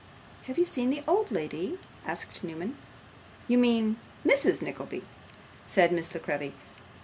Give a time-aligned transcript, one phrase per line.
[0.47, 2.75] 'Have you seen the old lady?' asked Newman.
[3.47, 4.59] 'You mean Mrs.
[4.63, 5.05] Nickleby?'
[5.67, 6.55] said Miss La Creevy.